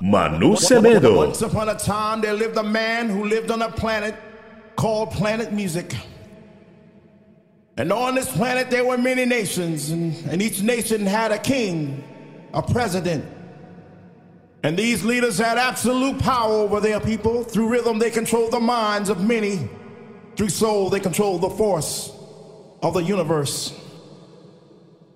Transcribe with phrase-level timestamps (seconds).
[0.00, 1.16] Manu Semedo.
[1.16, 4.14] Once upon a time, there lived a man who lived on a planet
[4.76, 5.94] called Planet Music.
[7.78, 12.02] And on this planet, there were many nations, and, and each nation had a king,
[12.54, 13.24] a president.
[14.62, 17.44] And these leaders had absolute power over their people.
[17.44, 19.68] Through rhythm, they controlled the minds of many.
[20.36, 22.12] Through soul, they controlled the force
[22.82, 23.78] of the universe.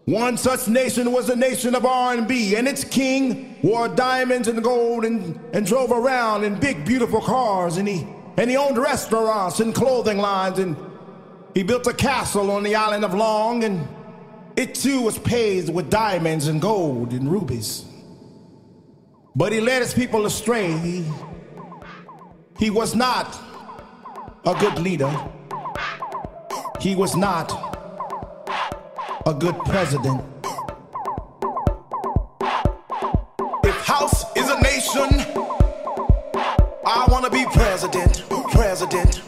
[0.06, 5.04] One such nation was the nation of R&B, and its king wore diamonds and gold
[5.04, 9.74] and, and drove around in big, beautiful cars, and he, and he owned restaurants and
[9.74, 10.76] clothing lines, and
[11.54, 13.86] he built a castle on the island of Long, and
[14.56, 17.84] it too was paved with diamonds and gold and rubies.
[19.36, 20.72] But he led his people astray.
[20.78, 21.04] He,
[22.58, 23.38] he was not
[24.44, 25.12] a good leader.
[26.80, 27.69] He was not
[29.26, 30.22] a good president.
[33.64, 35.08] If house is a nation,
[36.86, 39.22] I want to be president, president,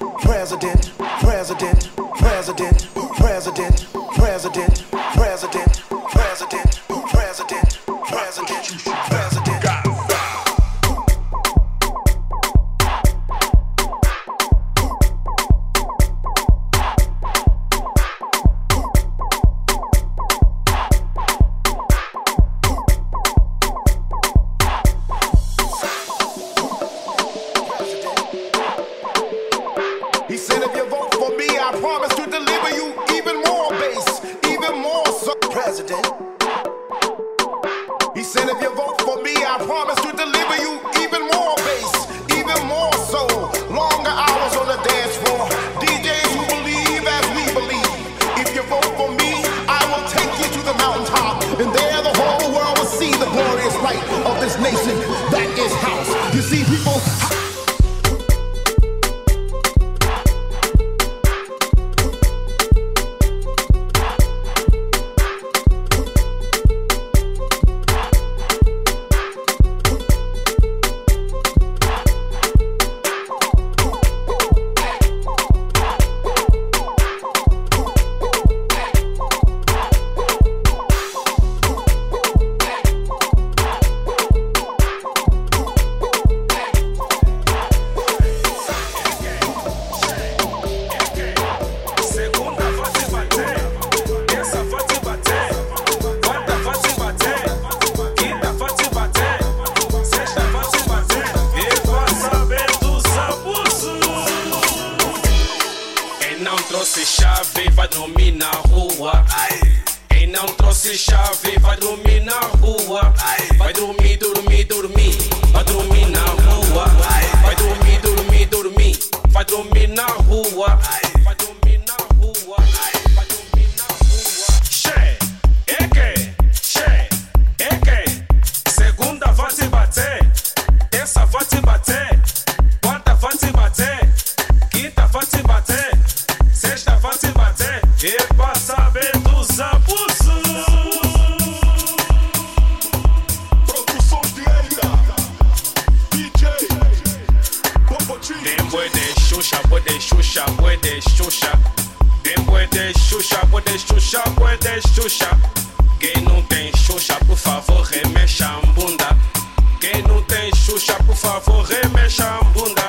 [160.13, 162.83] não tem Xuxa, por favor, remexa a bunda.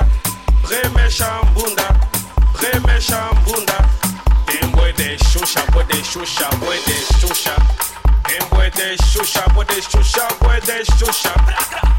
[0.68, 1.88] Remexa a bunda,
[2.54, 3.78] remexa a bunda.
[4.46, 7.54] Dem boy de Xuxa, boy de Xuxa, boy de Xuxa.
[8.28, 11.32] Dem boy de Xuxa, boy de Xuxa, boy de Xuxa.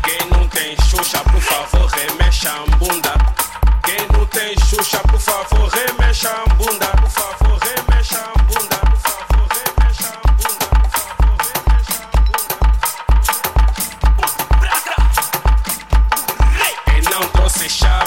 [0.03, 3.13] Quem não tem Xuxa, por favor, remexa a bunda.
[3.83, 6.87] Quem não tem Xuxa, por favor, remexa a bunda.
[7.01, 8.74] Por favor, remexa a bunda.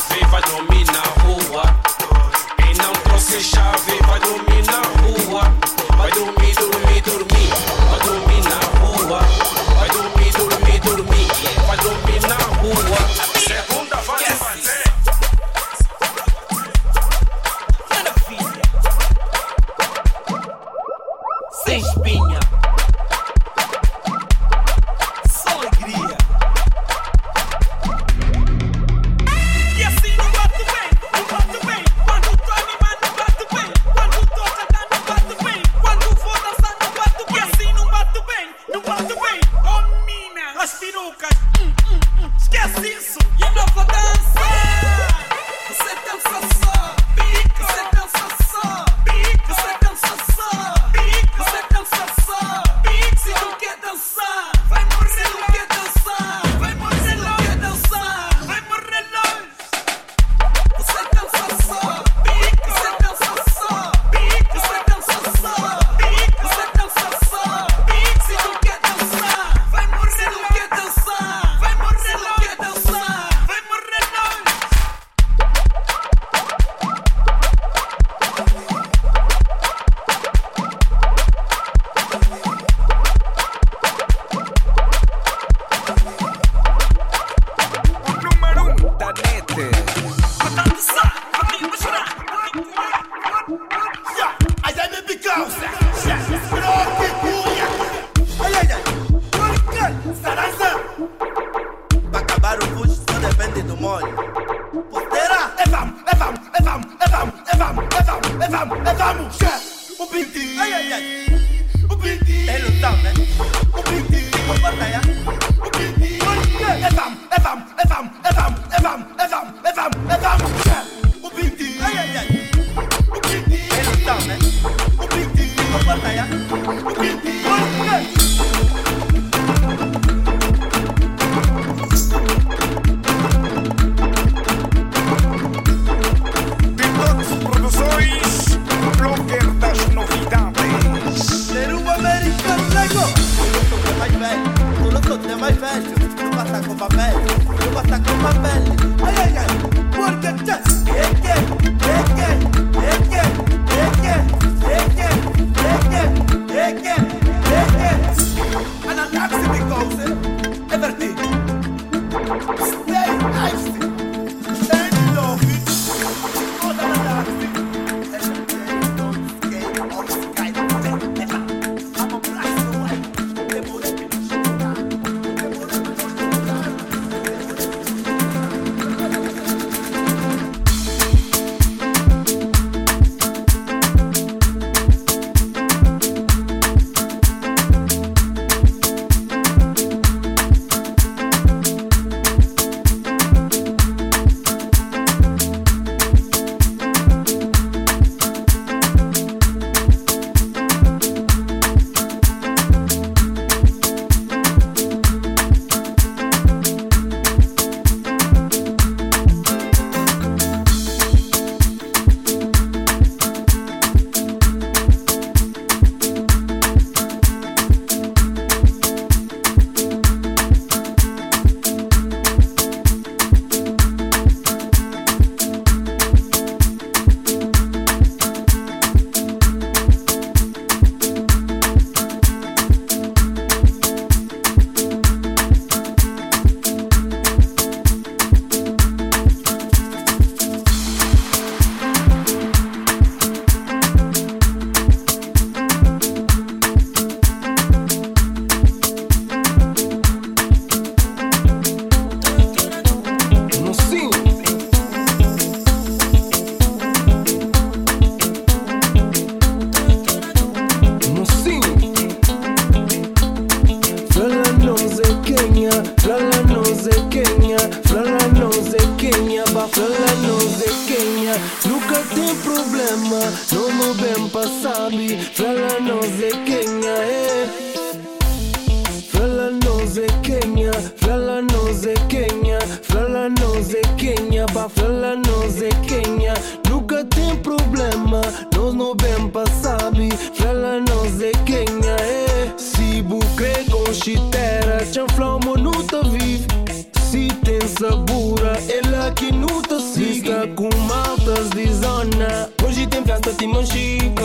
[0.09, 0.41] Chave vai
[1.23, 1.63] rua.
[2.57, 4.48] Quem não trouxe chave vai dormir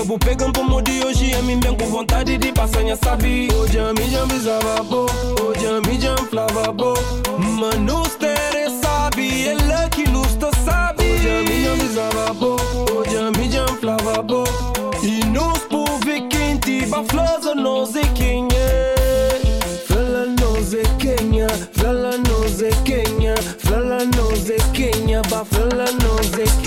[0.04, 3.48] Meu bupê campo mude hoje é mim bem com vontade de passar minha sabe.
[3.54, 5.06] Hoje a minha visava bo,
[5.42, 6.94] hoje a minha flava bo.
[7.40, 11.06] Mano, stere sabe, ela que nos tá sabe.
[11.06, 12.58] Hoje a minha visava bo,
[12.94, 14.44] hoje a minha flava bo.
[15.02, 18.50] E nos povo quente, baflaza nos e quenha
[19.88, 26.62] Fala nos e quenha, fala nos e quenha Fala nos e quenha, bafala nos e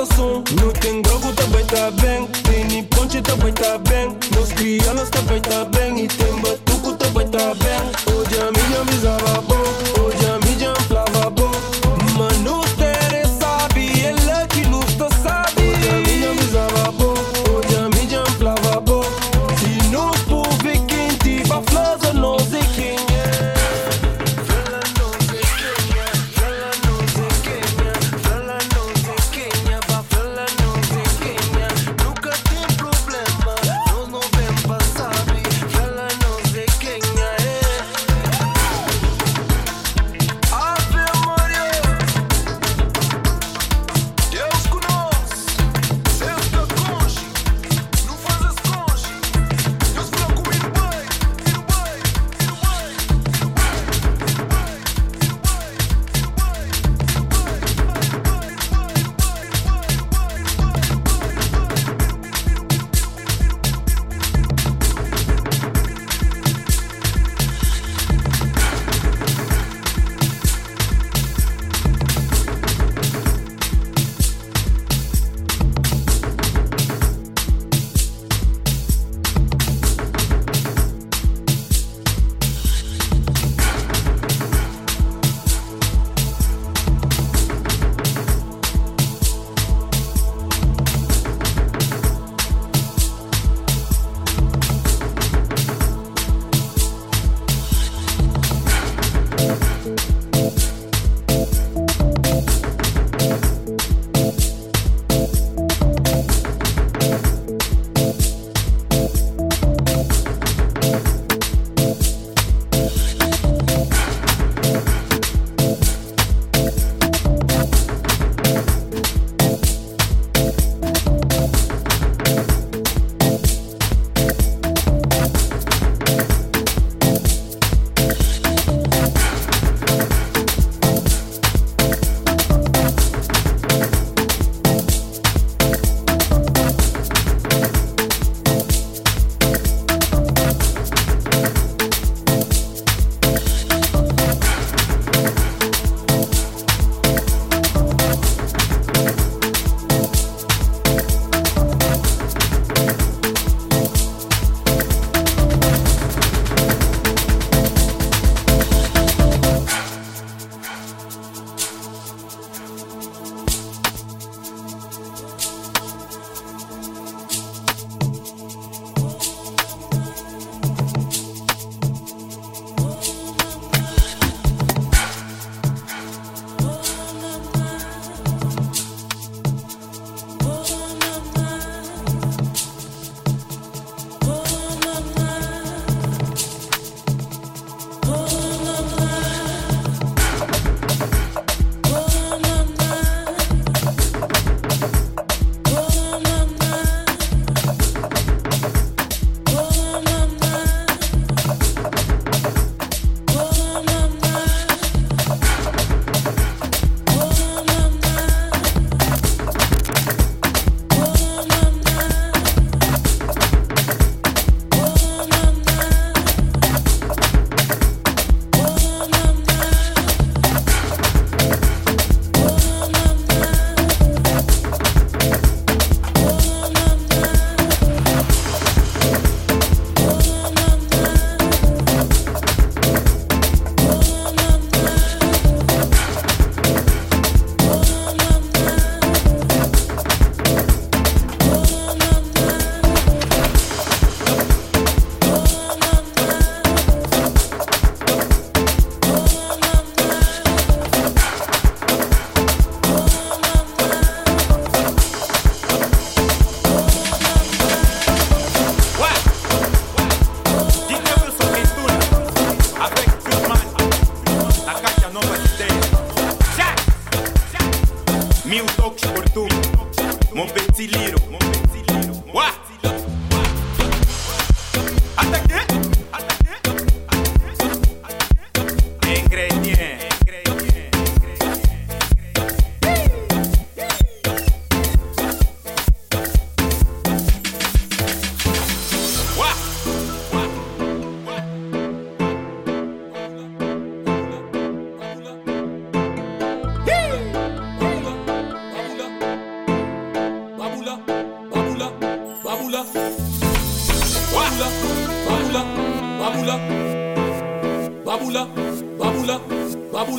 [0.00, 5.20] со сон Но тен грогу та бајта бен Тени пончета бајта табен, Но скријаност та
[5.28, 5.79] бајта бен.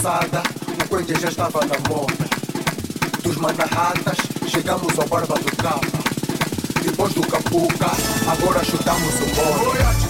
[0.00, 0.42] passada,
[0.82, 2.24] o coelho já estava na moda.
[3.22, 4.16] Dos Manahatas,
[4.48, 5.80] chegamos ao Barba do Capa.
[6.82, 7.90] Depois do Capuca,
[8.26, 10.09] agora chutamos o bolo.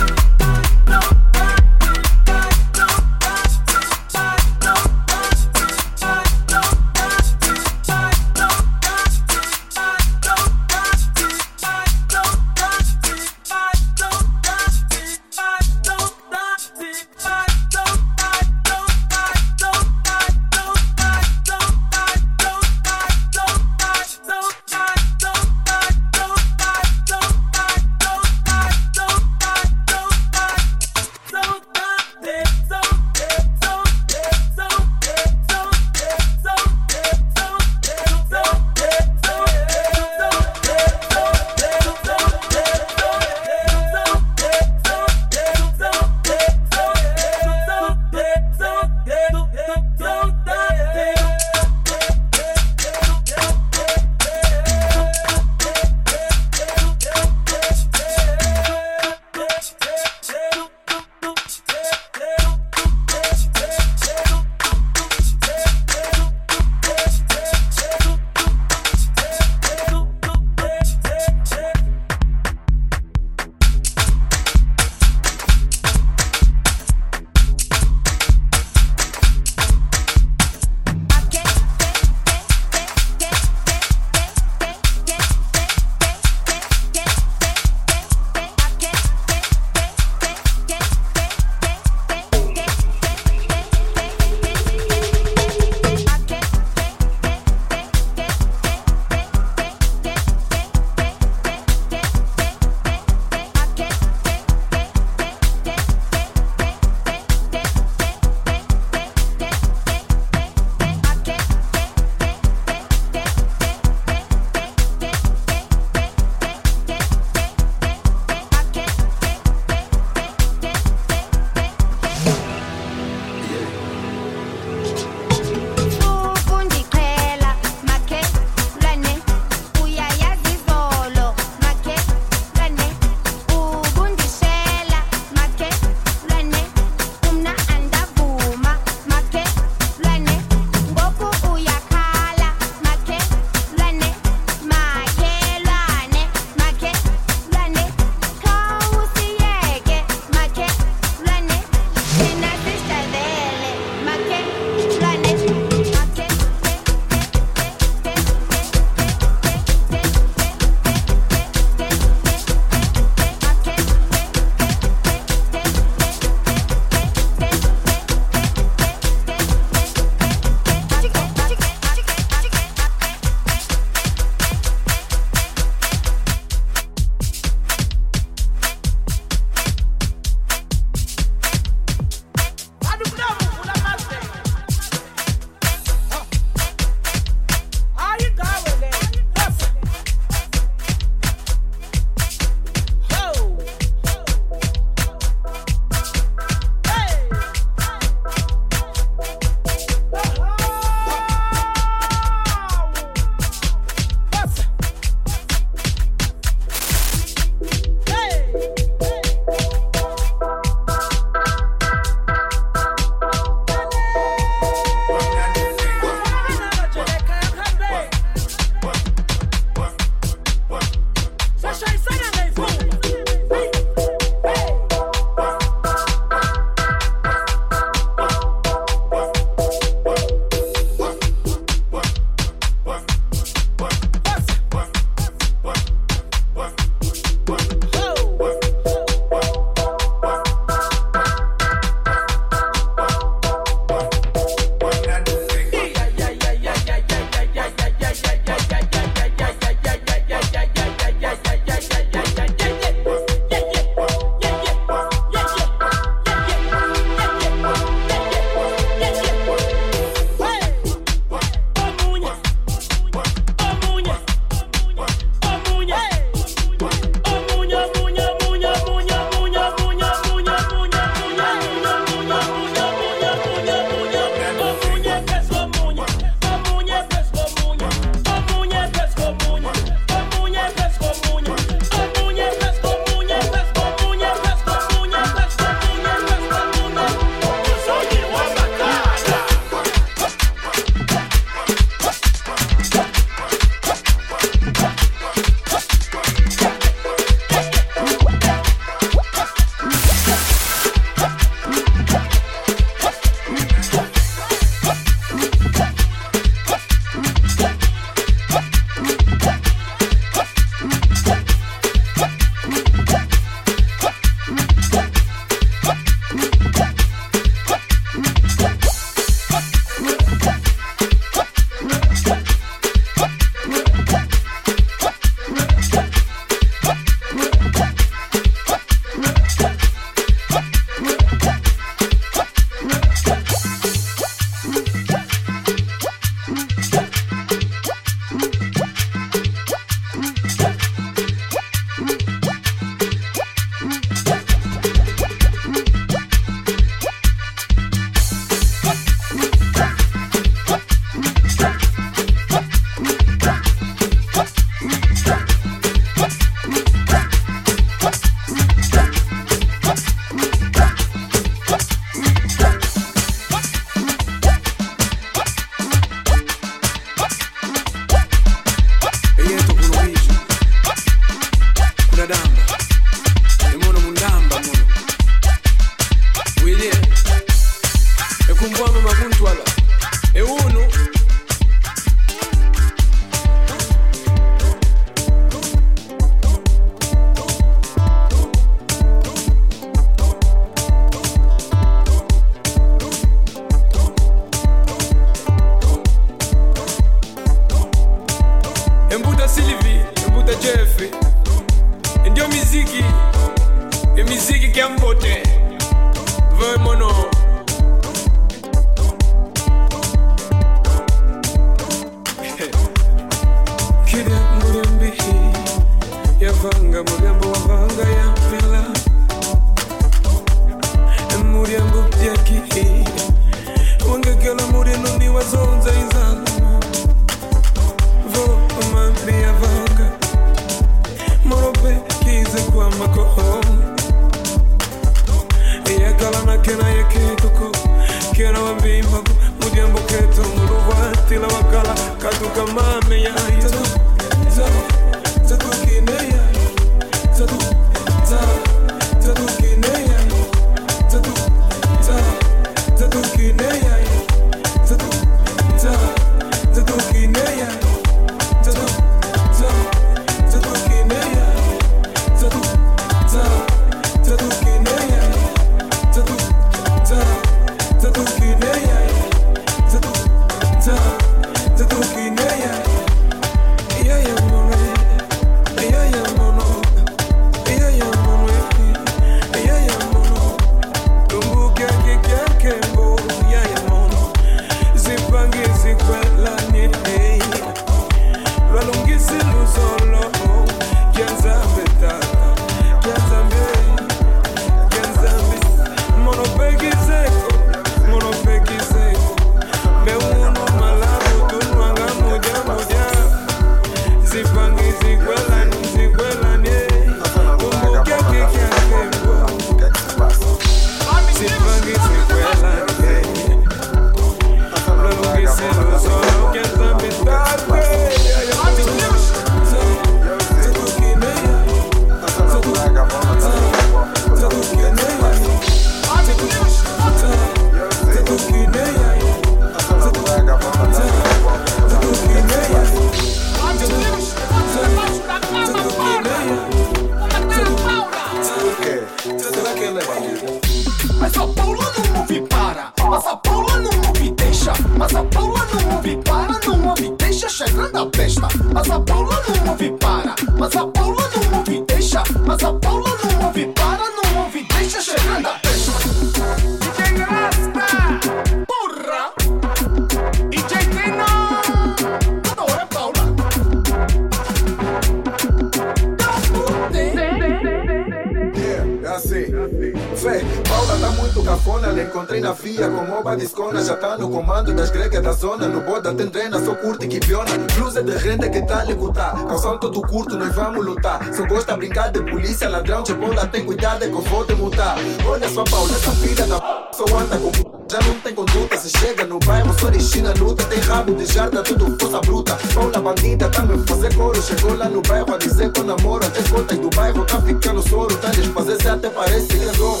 [570.22, 571.88] Fé, Paula tá muito cafona.
[571.88, 573.82] Lhe encontrei na via com moba discona.
[573.82, 575.66] Já tá no comando das gregas da zona.
[575.66, 577.50] No boda tem drena, só curte que piona.
[577.74, 579.34] Blusa de renda que tá lhe cutar.
[579.46, 581.34] Calção todo curto, nós vamos lutar.
[581.34, 583.48] Só gosta brincar de polícia, ladrão de bola.
[583.48, 584.96] Tem cuidado que eu vou te mutar.
[585.26, 586.66] Olha só, Paula, essa filha da p...
[586.92, 587.71] só anda com.
[587.92, 590.64] Já não tem conduta, se chega no bairro, só de China luta.
[590.64, 592.58] Tem rabo de jarda, tudo força bruta.
[592.72, 594.42] Paula bandida, tá me fazer coro.
[594.42, 596.24] Chegou lá no bairro a dizer que eu namoro.
[596.24, 598.16] Até contas do bairro, tá ficando soro.
[598.16, 600.00] Tá desfazer se até parece que é zorro.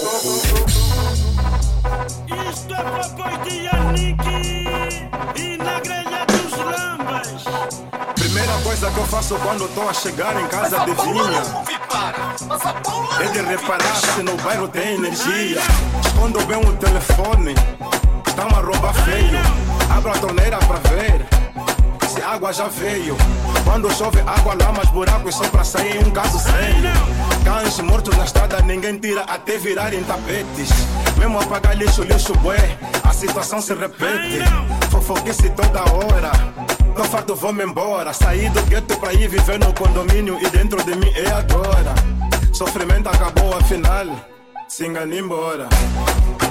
[2.50, 4.28] Isto é papai de Yannick
[5.36, 7.44] e na grelha dos lambas.
[8.14, 11.81] Primeira coisa que eu faço quando tô a chegar em casa de vinha
[13.20, 15.60] é de reparar se no bairro tem energia.
[16.18, 17.54] Quando bem o telefone,
[18.34, 19.38] tá uma roupa feio.
[19.94, 21.26] Abro a torneira pra ver
[22.08, 23.16] se a água já veio.
[23.64, 26.90] Quando chove água, lamas, buracos só pra sair um caso sério.
[27.44, 30.70] Cães mortos na estrada, ninguém tira até virarem tapetes.
[31.18, 34.40] Mesmo apagar lixo, lixo bué, a situação se repete.
[34.90, 36.32] Fofoquice toda hora.
[37.10, 38.12] Farto, vou-me embora.
[38.12, 41.94] Saí do gueto pra ir viver no condomínio e dentro de mim é agora.
[42.52, 44.06] Sofrimento acabou, afinal,
[44.68, 45.68] se engane embora.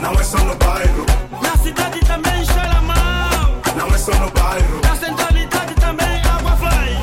[0.02, 1.06] Não é só no bairro,
[1.42, 3.56] Na cidade também cheira mal.
[3.76, 6.98] não é só no bairro, Na centralidade também água vai.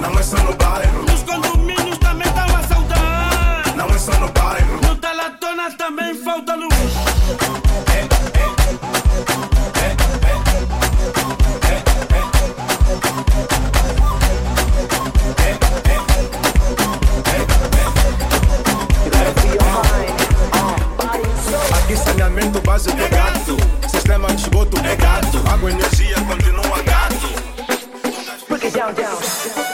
[0.00, 3.62] não é só no bairro, Nos condomínios também estão a saudar.
[3.76, 4.80] não é só no bairro.
[4.82, 6.69] No Telatona também falta luz.
[22.40, 23.56] Saneamento básico é gato,
[23.88, 27.50] sistema de esgoto é gato, água, energia continua gato.
[28.62, 29.69] It's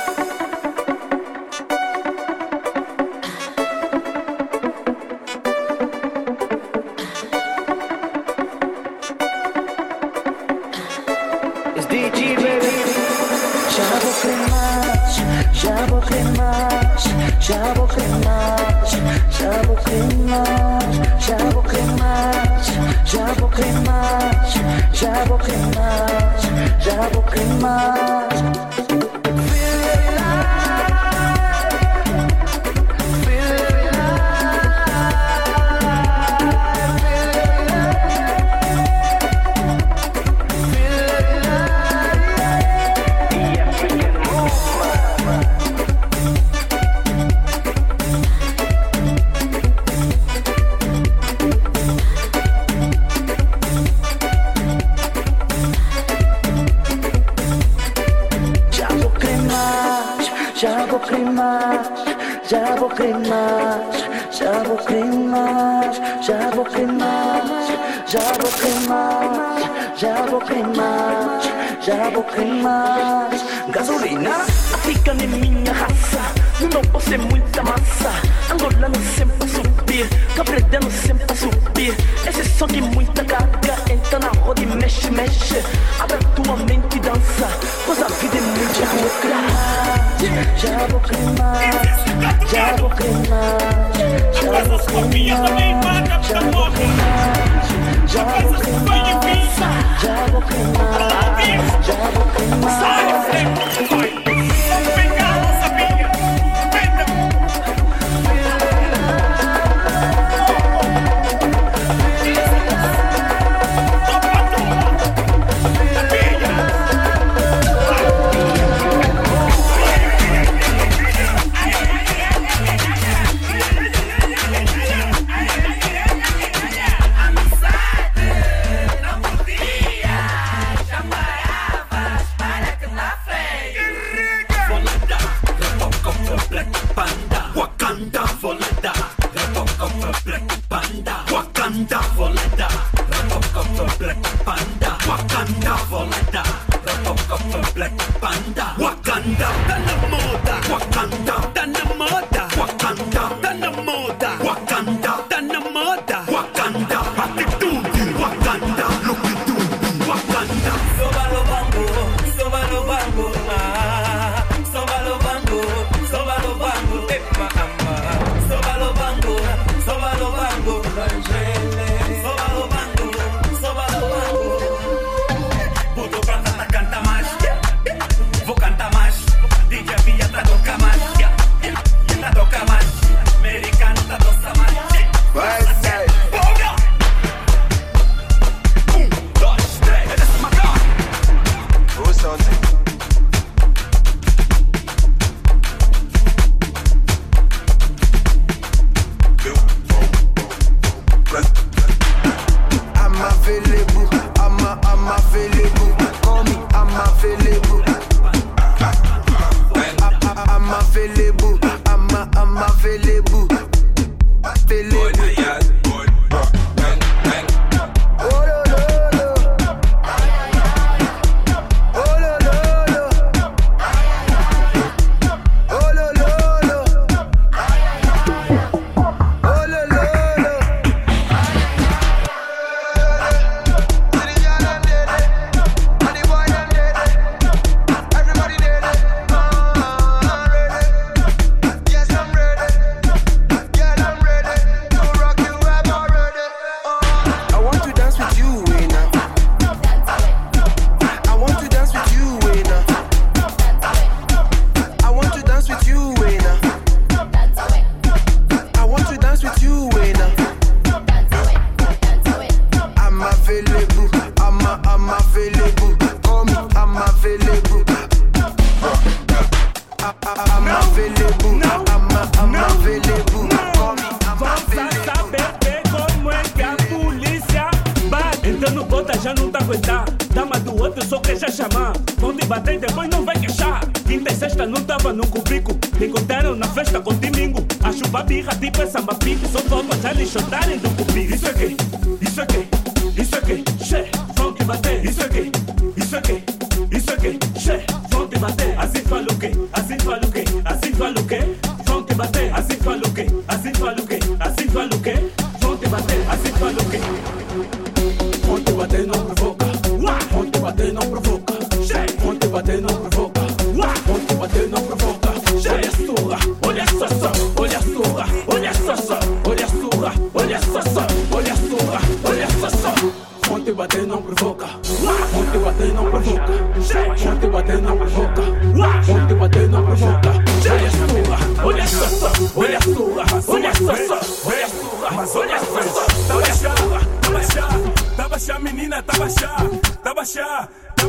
[72.37, 74.31] queimadas Gasolina
[74.73, 76.21] africano nem é minha raça.
[76.73, 78.13] Não posso ser muita massa.
[78.53, 80.09] Angolano sempre a subir.
[80.37, 81.95] Cabredano sempre a subir.
[82.27, 85.63] Esse som que muita caga Entra na roda e mexe, mexe.
[85.99, 87.49] Abre a tua mente e dança
[87.85, 91.57] Pois a vida é muito Já vou queimar Já vou queimar
[92.51, 93.57] Já vou queimar
[94.33, 94.79] Já vou
[96.23, 97.56] Já vou
[98.17, 98.49] Jago
[100.41, 100.89] Prima,
[101.87, 104.26] Jago Prima,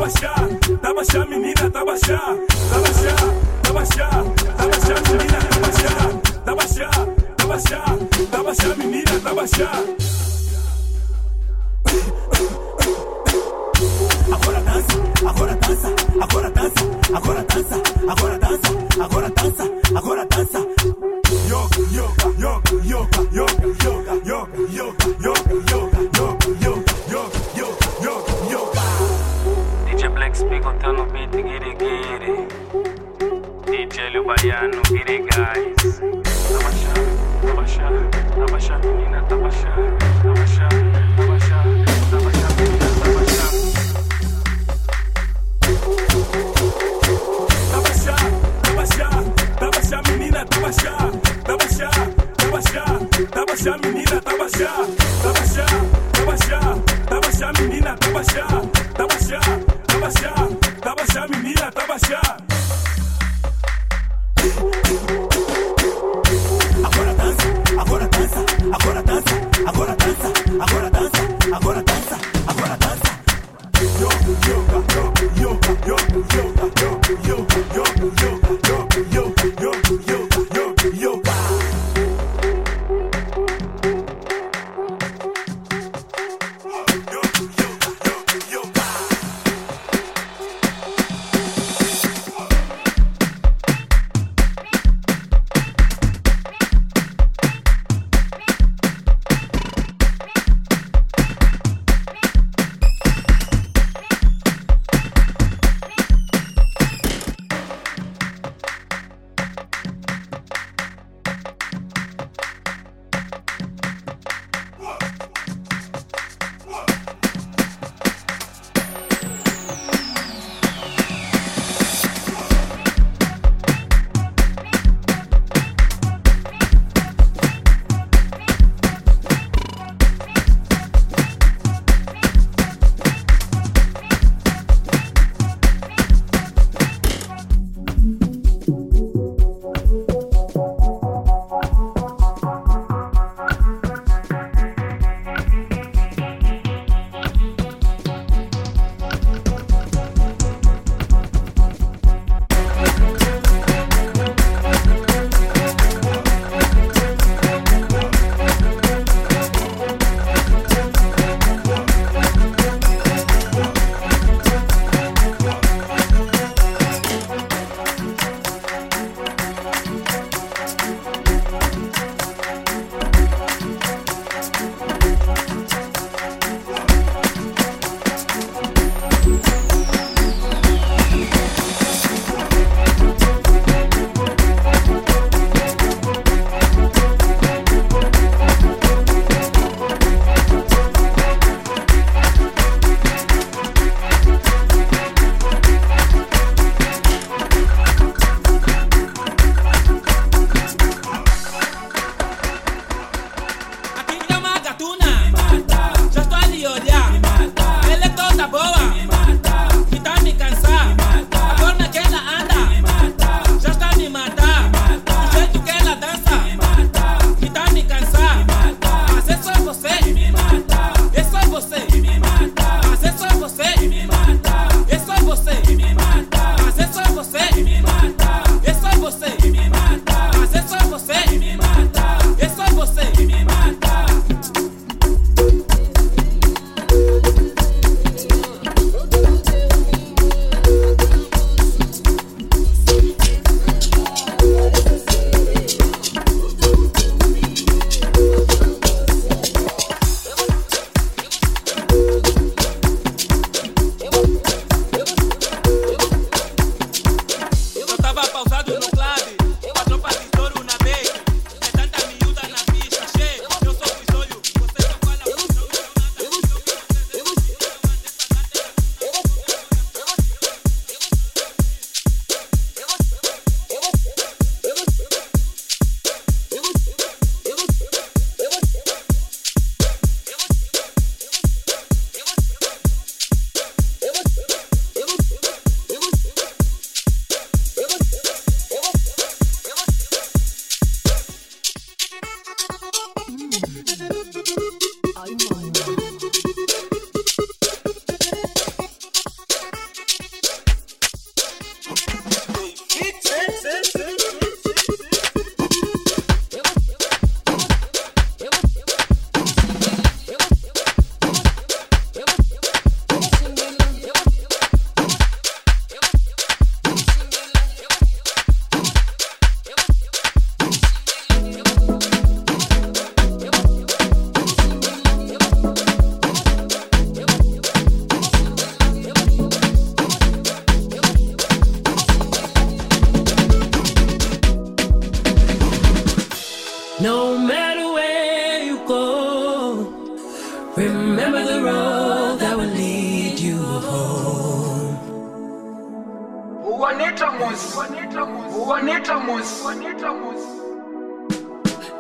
[0.08, 0.48] baixar,
[0.82, 2.38] tá baixar tá menina, tá baixar,
[2.70, 4.37] tá baixar, tá baixar.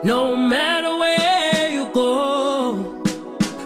[0.03, 3.01] No matter where you go,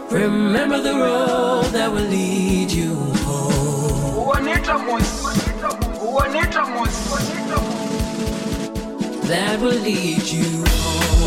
[0.10, 2.96] remember the road that will lead you
[3.26, 4.26] home.
[9.30, 11.21] That will lead you home.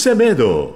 [0.00, 0.69] Semedo.